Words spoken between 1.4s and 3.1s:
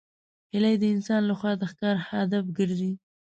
د ښکار هدف ګرځي